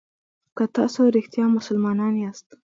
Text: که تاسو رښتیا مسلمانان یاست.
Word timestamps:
که 0.55 0.63
تاسو 0.77 1.01
رښتیا 1.15 1.45
مسلمانان 1.57 2.13
یاست. 2.23 2.47